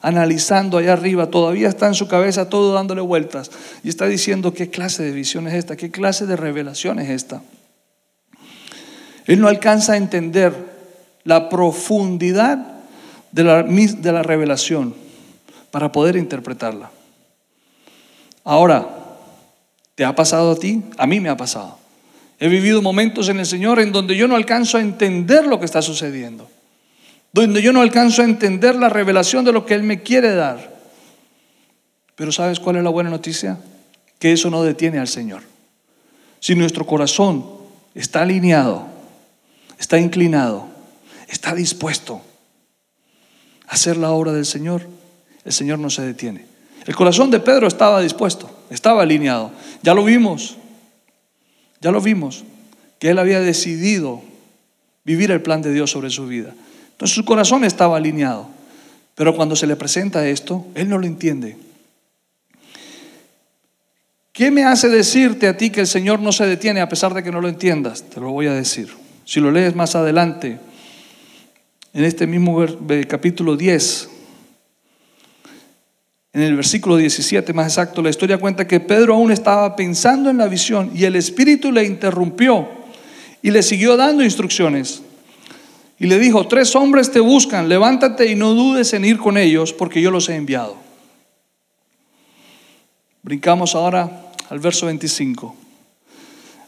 [0.02, 3.50] analizando allá arriba, todavía está en su cabeza todo dándole vueltas
[3.82, 7.42] y está diciendo qué clase de visión es esta, qué clase de revelación es esta.
[9.26, 10.52] Él no alcanza a entender
[11.24, 12.58] la profundidad
[13.32, 14.94] de la, de la revelación
[15.70, 16.90] para poder interpretarla.
[18.44, 18.86] Ahora,
[19.94, 20.84] ¿te ha pasado a ti?
[20.98, 21.84] A mí me ha pasado.
[22.40, 25.66] He vivido momentos en el Señor en donde yo no alcanzo a entender lo que
[25.66, 26.49] está sucediendo
[27.35, 30.73] donde yo no alcanzo a entender la revelación de lo que Él me quiere dar.
[32.14, 33.59] Pero ¿sabes cuál es la buena noticia?
[34.20, 35.42] Que eso no detiene al Señor.
[36.38, 37.44] Si nuestro corazón
[37.92, 38.87] está alineado,
[39.81, 40.68] está inclinado,
[41.27, 42.23] está dispuesto
[43.66, 44.87] a hacer la obra del Señor,
[45.44, 46.47] el Señor no se detiene.
[46.87, 49.51] El corazón de Pedro estaba dispuesto, estaba alineado.
[49.83, 50.57] Ya lo vimos,
[51.85, 52.44] ya lo vimos,
[52.99, 54.23] que él había decidido
[55.05, 56.55] vivir el plan de Dios sobre su vida.
[56.92, 58.49] Entonces su corazón estaba alineado.
[59.14, 61.59] Pero cuando se le presenta esto, él no lo entiende.
[64.33, 67.23] ¿Qué me hace decirte a ti que el Señor no se detiene a pesar de
[67.23, 68.03] que no lo entiendas?
[68.05, 68.88] Te lo voy a decir.
[69.27, 70.59] Si lo lees más adelante,
[71.92, 72.64] en este mismo
[73.07, 74.09] capítulo 10,
[76.35, 80.37] en el versículo 17 más exacto, la historia cuenta que Pedro aún estaba pensando en
[80.37, 82.68] la visión y el Espíritu le interrumpió
[83.40, 85.01] y le siguió dando instrucciones.
[85.97, 89.73] Y le dijo, tres hombres te buscan, levántate y no dudes en ir con ellos,
[89.73, 90.77] porque yo los he enviado.
[93.23, 95.55] Brincamos ahora al verso 25.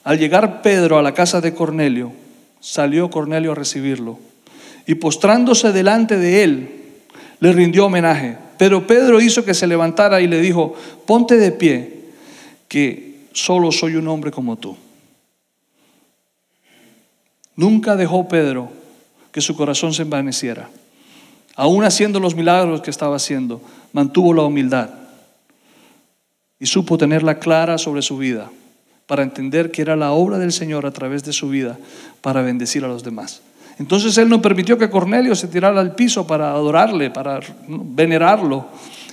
[0.05, 2.13] Al llegar Pedro a la casa de Cornelio,
[2.61, 4.21] salió Cornelio a recibirlo,
[4.87, 6.71] y postrándose delante de él,
[7.41, 8.46] le rindió homenaje.
[8.59, 10.75] Pero Pedro hizo que se levantara y le dijo,
[11.07, 12.05] ponte de pie,
[12.69, 14.77] que solo soy un hombre como tú.
[17.55, 18.71] Nunca dejó Pedro
[19.33, 20.69] que su corazón se envaneciera.
[21.55, 24.91] Aún haciendo los milagros que estaba haciendo, mantuvo la humildad
[26.59, 28.51] y supo tenerla clara sobre su vida
[29.07, 31.79] para entender que era la obra del Señor a través de su vida
[32.21, 33.41] para bendecir a los demás.
[33.79, 38.67] Entonces él no permitió que Cornelio se tirara al piso para adorarle, para venerarlo.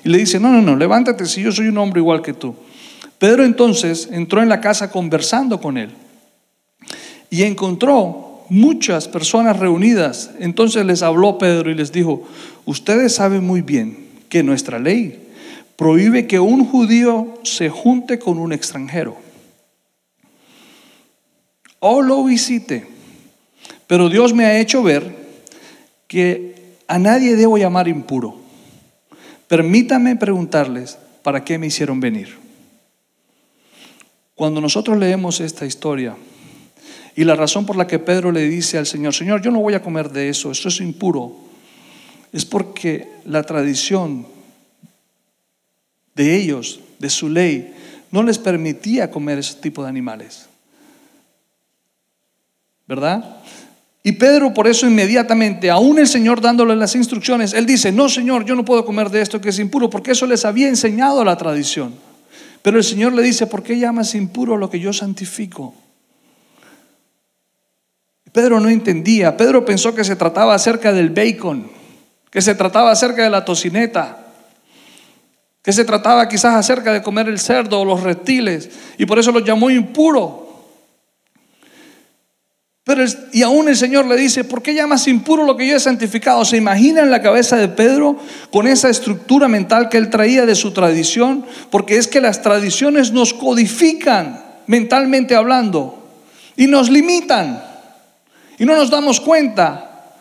[0.04, 2.56] Y le dice, no, no, no, levántate si yo soy un hombre igual que tú.
[3.18, 5.92] Pedro entonces entró en la casa conversando con él
[7.30, 10.32] y encontró muchas personas reunidas.
[10.40, 12.24] Entonces les habló Pedro y les dijo,
[12.66, 15.20] ustedes saben muy bien que nuestra ley
[15.76, 19.18] prohíbe que un judío se junte con un extranjero
[21.86, 22.93] o lo visite.
[23.88, 25.16] Pero Dios me ha hecho ver
[26.08, 26.56] que
[26.88, 28.36] a nadie debo llamar impuro.
[29.48, 32.36] Permítame preguntarles, ¿para qué me hicieron venir?
[34.36, 36.16] Cuando nosotros leemos esta historia,
[37.16, 39.76] y la razón por la que Pedro le dice al Señor, Señor, yo no voy
[39.76, 41.36] a comer de eso, eso es impuro,
[42.32, 44.26] es porque la tradición
[46.16, 47.74] de ellos, de su ley,
[48.12, 50.48] no les permitía comer ese tipo de animales.
[52.88, 53.38] ¿Verdad?
[54.06, 58.44] Y Pedro por eso inmediatamente, aún el Señor dándole las instrucciones, él dice, no Señor,
[58.44, 61.38] yo no puedo comer de esto que es impuro, porque eso les había enseñado la
[61.38, 61.96] tradición.
[62.62, 65.74] Pero el Señor le dice, ¿por qué llamas impuro lo que yo santifico?
[68.34, 69.38] Pedro no entendía.
[69.38, 71.70] Pedro pensó que se trataba acerca del bacon,
[72.30, 74.18] que se trataba acerca de la tocineta,
[75.62, 79.32] que se trataba quizás acerca de comer el cerdo o los reptiles, y por eso
[79.32, 80.53] lo llamó impuro.
[82.84, 85.80] Pero, y aún el Señor le dice, ¿por qué llamas impuro lo que yo he
[85.80, 86.44] santificado?
[86.44, 88.18] ¿Se imagina en la cabeza de Pedro
[88.52, 91.46] con esa estructura mental que él traía de su tradición?
[91.72, 96.10] Porque es que las tradiciones nos codifican mentalmente hablando
[96.58, 97.64] y nos limitan.
[98.60, 100.16] Y no nos damos cuenta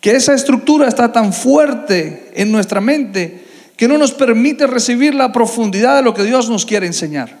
[0.00, 3.44] que esa estructura está tan fuerte en nuestra mente
[3.76, 7.36] que no nos permite recibir la profundidad de lo que Dios nos quiere enseñar.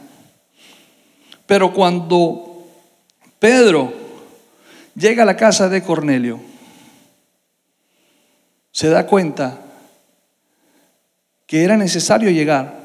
[1.46, 2.66] Pero cuando
[3.38, 4.05] Pedro
[4.96, 6.40] llega a la casa de Cornelio,
[8.72, 9.60] se da cuenta
[11.46, 12.80] que era necesario llegar,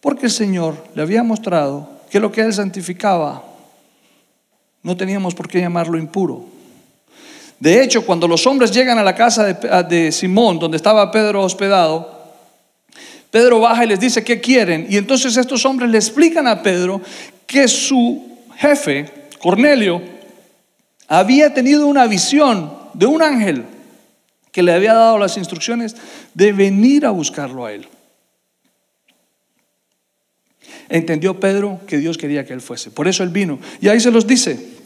[0.00, 3.44] porque el Señor le había mostrado que lo que él santificaba
[4.82, 6.46] no teníamos por qué llamarlo impuro.
[7.60, 12.16] De hecho, cuando los hombres llegan a la casa de, Simón, donde estaba Pedro hospedado,
[13.30, 14.86] Pedro baja y les dice qué quieren.
[14.88, 17.00] Y entonces estos hombres le explican a Pedro
[17.46, 19.10] que su jefe,
[19.40, 20.00] Cornelio,
[21.08, 23.64] había tenido una visión de un ángel
[24.52, 25.96] que le había dado las instrucciones
[26.34, 27.88] de venir a buscarlo a él.
[30.88, 32.90] Entendió Pedro que Dios quería que él fuese.
[32.90, 33.58] Por eso él vino.
[33.80, 34.78] Y ahí se los dice.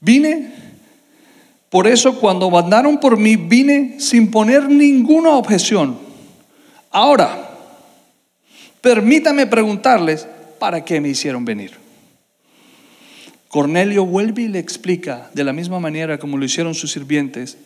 [0.00, 0.52] Vine,
[1.70, 5.96] por eso cuando mandaron por mí, vine sin poner ninguna objeción.
[6.90, 7.50] Ahora,
[8.80, 10.26] permítame preguntarles,
[10.58, 11.81] ¿para qué me hicieron venir?
[13.52, 17.58] Cornelio vuelve y le explica de la misma manera como lo hicieron sus sirvientes,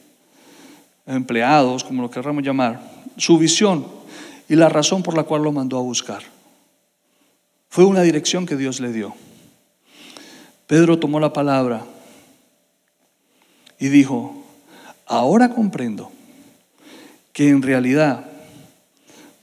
[1.07, 2.81] empleados, como lo querramos llamar,
[3.17, 3.87] su visión
[4.49, 6.25] y la razón por la cual lo mandó a buscar.
[7.69, 9.15] Fue una dirección que Dios le dio.
[10.67, 11.87] Pedro tomó la palabra
[13.79, 14.45] y dijo,
[15.07, 16.11] ahora comprendo
[17.33, 18.27] que en realidad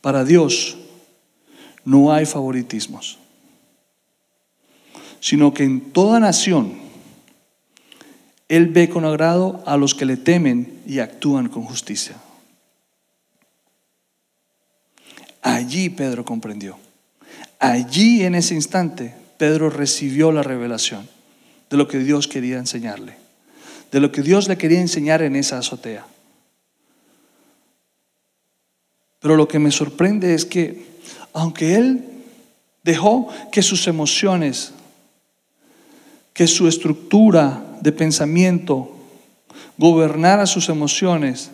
[0.01, 0.77] para Dios
[1.85, 3.22] no hay favoritismos
[5.23, 6.73] sino que en toda nación
[8.49, 12.17] Él ve con agrado a los que le temen y actúan con justicia.
[15.41, 16.77] Allí Pedro comprendió.
[17.57, 21.07] Allí en ese instante Pedro recibió la revelación
[21.69, 23.15] de lo que Dios quería enseñarle,
[23.93, 26.05] de lo que Dios le quería enseñar en esa azotea.
[29.21, 30.85] Pero lo que me sorprende es que
[31.31, 32.09] aunque él
[32.83, 34.73] dejó que sus emociones
[36.33, 38.89] que su estructura de pensamiento
[39.77, 41.51] gobernara sus emociones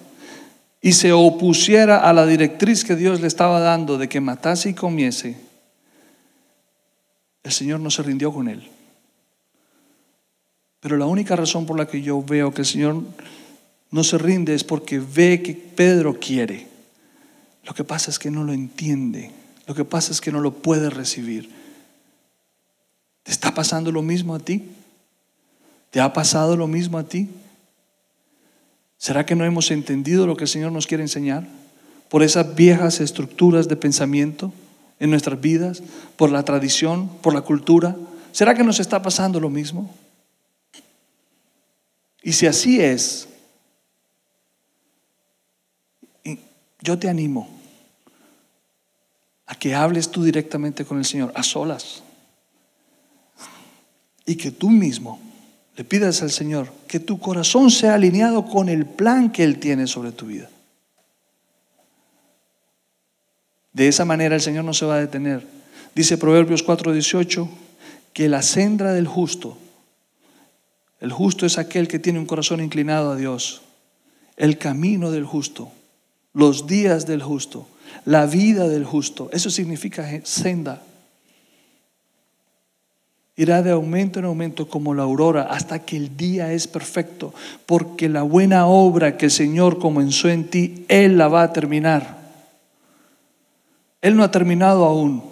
[0.82, 4.74] y se opusiera a la directriz que Dios le estaba dando de que matase y
[4.74, 5.38] comiese,
[7.44, 8.68] el Señor no se rindió con él.
[10.80, 13.04] Pero la única razón por la que yo veo que el Señor
[13.92, 16.68] no se rinde es porque ve que Pedro quiere.
[17.66, 19.32] Lo que pasa es que no lo entiende.
[19.68, 21.59] Lo que pasa es que no lo puede recibir.
[23.30, 24.64] ¿Te está pasando lo mismo a ti?
[25.92, 27.30] ¿Te ha pasado lo mismo a ti?
[28.98, 31.48] ¿Será que no hemos entendido lo que el Señor nos quiere enseñar?
[32.10, 34.52] Por esas viejas estructuras de pensamiento
[35.00, 35.84] en nuestras vidas,
[36.16, 37.96] por la tradición, por la cultura.
[38.32, 39.94] ¿Será que nos está pasando lo mismo?
[42.24, 43.30] Y si así es,
[46.82, 47.48] yo te animo
[49.46, 52.02] a que hables tú directamente con el Señor, a solas
[54.30, 55.20] y que tú mismo
[55.76, 59.88] le pidas al Señor que tu corazón sea alineado con el plan que Él tiene
[59.88, 60.48] sobre tu vida.
[63.74, 65.48] De esa manera el Señor no se va a detener.
[65.96, 67.50] Dice Proverbios 4:18
[68.14, 69.58] que la senda del justo,
[71.00, 73.64] el justo es aquel que tiene un corazón inclinado a Dios,
[74.38, 75.72] el camino del justo,
[76.34, 77.66] los días del justo,
[78.06, 80.84] la vida del justo, eso significa senda
[83.40, 87.34] irá de aumento en aumento como la aurora hasta que el día es perfecto,
[87.66, 92.20] porque la buena obra que el Señor comenzó en ti, Él la va a terminar.
[94.02, 95.24] Él no ha terminado aún.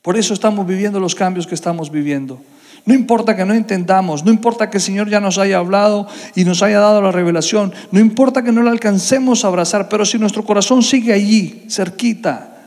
[0.00, 2.40] Por eso estamos viviendo los cambios que estamos viviendo.
[2.86, 6.44] No importa que no entendamos, no importa que el Señor ya nos haya hablado y
[6.44, 10.20] nos haya dado la revelación, no importa que no la alcancemos a abrazar, pero si
[10.20, 12.58] nuestro corazón sigue allí, cerquita,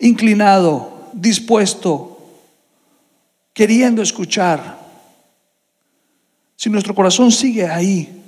[0.00, 2.15] inclinado, dispuesto,
[3.56, 4.78] queriendo escuchar,
[6.56, 8.22] si nuestro corazón sigue ahí,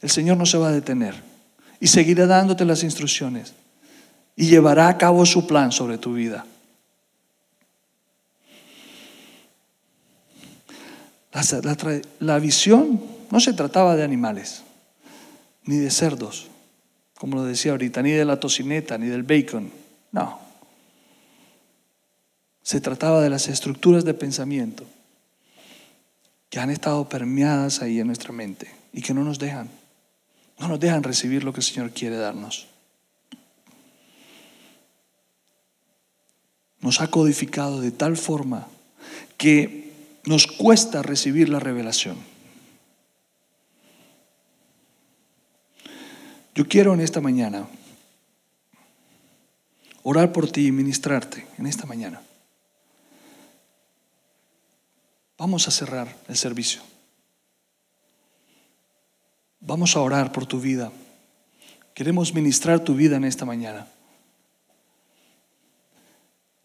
[0.00, 1.20] el Señor no se va a detener
[1.80, 3.52] y seguirá dándote las instrucciones
[4.36, 6.46] y llevará a cabo su plan sobre tu vida.
[12.20, 13.02] La, visión
[13.32, 14.62] no se trataba de animales,
[15.64, 16.46] ni de cerdos,
[17.18, 19.68] como lo decía ahorita, ni de la tocineta, ni del bacon.
[20.12, 20.45] No.
[22.66, 24.82] Se trataba de las estructuras de pensamiento
[26.50, 29.70] que han estado permeadas ahí en nuestra mente y que no nos dejan,
[30.58, 32.66] no nos dejan recibir lo que el Señor quiere darnos.
[36.80, 38.66] Nos ha codificado de tal forma
[39.36, 39.92] que
[40.24, 42.16] nos cuesta recibir la revelación.
[46.56, 47.68] Yo quiero en esta mañana
[50.02, 52.25] orar por ti y ministrarte en esta mañana.
[55.38, 56.80] Vamos a cerrar el servicio.
[59.60, 60.90] Vamos a orar por tu vida.
[61.92, 63.86] Queremos ministrar tu vida en esta mañana.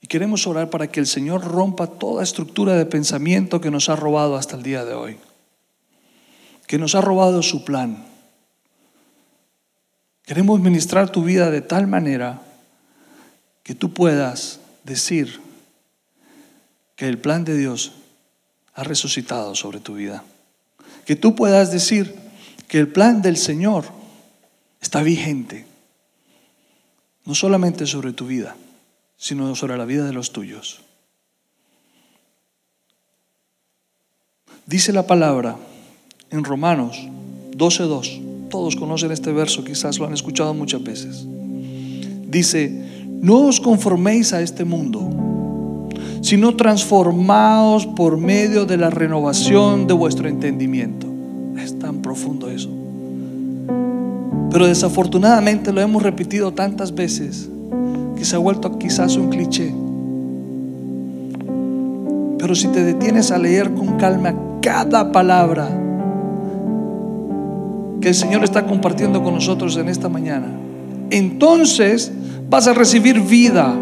[0.02, 3.96] Y queremos orar para que el Señor rompa toda estructura de pensamiento que nos ha
[3.96, 5.18] robado hasta el día de hoy.
[6.68, 8.06] Que nos ha robado su plan.
[10.24, 12.42] Queremos ministrar tu vida de tal manera
[13.64, 15.42] que tú puedas decir
[16.96, 18.01] que el plan de Dios
[18.74, 20.24] ha resucitado sobre tu vida.
[21.06, 22.16] Que tú puedas decir
[22.68, 23.86] que el plan del Señor
[24.82, 25.66] está vigente,
[27.26, 28.56] no solamente sobre tu vida,
[29.18, 30.82] sino sobre la vida de los tuyos.
[34.66, 35.58] Dice la palabra
[36.30, 36.98] en Romanos
[37.52, 41.26] 12.2, todos conocen este verso, quizás lo han escuchado muchas veces.
[41.26, 42.70] Dice,
[43.22, 45.21] no os conforméis a este mundo,
[46.22, 51.08] sino transformaos por medio de la renovación de vuestro entendimiento.
[51.58, 52.70] Es tan profundo eso.
[54.52, 57.50] Pero desafortunadamente lo hemos repetido tantas veces
[58.16, 59.74] que se ha vuelto quizás un cliché.
[62.38, 65.70] Pero si te detienes a leer con calma cada palabra
[68.00, 70.48] que el Señor está compartiendo con nosotros en esta mañana,
[71.12, 72.12] entonces
[72.50, 73.76] vas a recibir vida.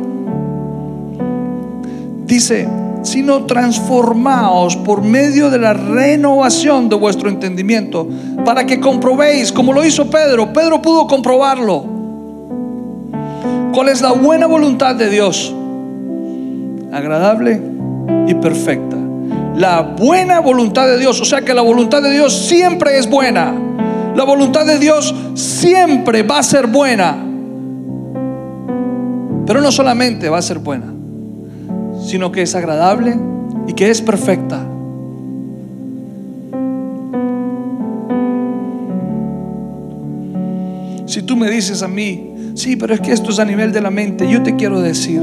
[2.29, 2.69] Dice,
[3.01, 8.07] sino transformaos por medio de la renovación de vuestro entendimiento,
[8.45, 11.83] para que comprobéis, como lo hizo Pedro, Pedro pudo comprobarlo,
[13.73, 15.55] cuál es la buena voluntad de Dios,
[16.91, 17.59] agradable
[18.27, 18.95] y perfecta.
[19.55, 23.55] La buena voluntad de Dios, o sea que la voluntad de Dios siempre es buena.
[24.15, 27.25] La voluntad de Dios siempre va a ser buena.
[29.47, 30.93] Pero no solamente va a ser buena,
[32.09, 33.15] sino que es agradable
[33.67, 34.65] y que es perfecta.
[41.05, 43.81] Si tú me dices a mí, sí, pero es que esto es a nivel de
[43.81, 45.21] la mente, yo te quiero decir,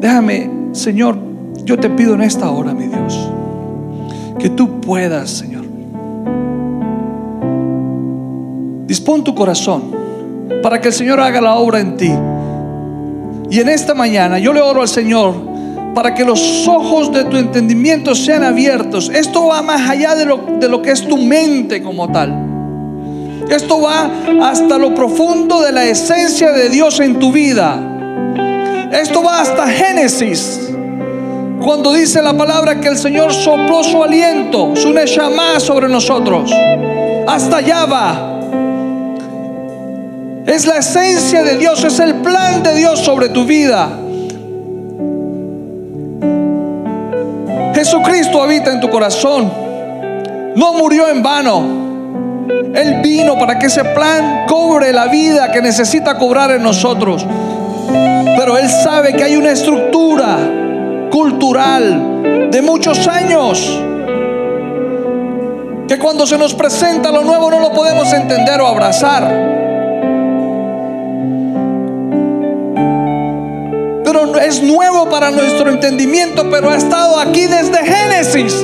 [0.00, 1.18] déjame, Señor,
[1.66, 3.30] yo te pido en esta hora, mi Dios,
[4.38, 5.66] que tú puedas, Señor,
[8.86, 9.82] dispón tu corazón
[10.62, 12.12] para que el Señor haga la obra en ti.
[13.50, 15.51] Y en esta mañana yo le oro al Señor
[15.94, 19.10] para que los ojos de tu entendimiento sean abiertos.
[19.12, 22.52] Esto va más allá de lo, de lo que es tu mente como tal.
[23.50, 24.10] Esto va
[24.42, 27.78] hasta lo profundo de la esencia de Dios en tu vida.
[28.92, 30.70] Esto va hasta Génesis.
[31.62, 36.52] Cuando dice la palabra que el Señor sopló su aliento, su neshama sobre nosotros.
[37.26, 38.40] Hasta allá va.
[40.46, 44.01] Es la esencia de Dios, es el plan de Dios sobre tu vida.
[47.92, 49.52] Jesucristo habita en tu corazón.
[50.56, 52.46] No murió en vano.
[52.74, 57.26] Él vino para que ese plan cobre la vida que necesita cobrar en nosotros.
[58.34, 60.38] Pero Él sabe que hay una estructura
[61.10, 63.78] cultural de muchos años
[65.86, 69.61] que cuando se nos presenta lo nuevo no lo podemos entender o abrazar.
[74.42, 78.62] Es nuevo para nuestro entendimiento, pero ha estado aquí desde Génesis.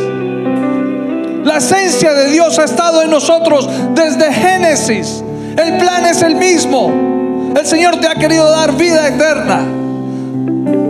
[1.42, 5.24] La esencia de Dios ha estado en nosotros desde Génesis.
[5.56, 7.52] El plan es el mismo.
[7.56, 9.62] El Señor te ha querido dar vida eterna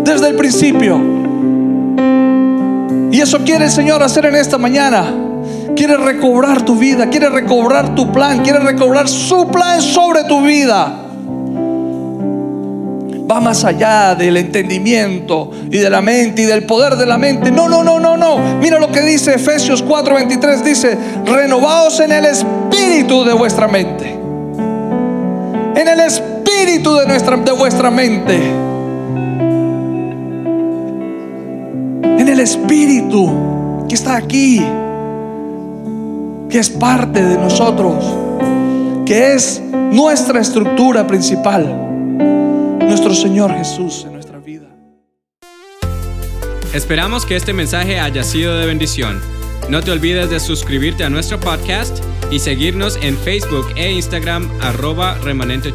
[0.03, 1.01] desde el principio.
[3.13, 5.07] Y eso quiere el Señor hacer en esta mañana.
[5.77, 11.08] Quiere recobrar tu vida, quiere recobrar tu plan, quiere recobrar su plan sobre tu vida.
[13.31, 17.51] Va más allá del entendimiento y de la mente y del poder de la mente.
[17.51, 18.39] No, no, no, no, no.
[18.59, 20.62] Mira lo que dice Efesios 4:23.
[20.62, 24.11] Dice, renovaos en el espíritu de vuestra mente.
[25.74, 28.37] En el espíritu de, nuestra, de vuestra mente.
[32.18, 34.64] En el espíritu que está aquí.
[36.49, 38.03] que es parte de nosotros,
[39.05, 39.61] que es
[39.93, 41.88] nuestra estructura principal,
[43.15, 44.69] Señor Jesús en nuestra vida.
[46.75, 49.21] Esperamos que este mensaje haya sido de bendición.
[49.69, 51.99] No te olvides de suscribirte a nuestro podcast
[52.31, 55.73] y seguirnos en Facebook e Instagram arroba remanente.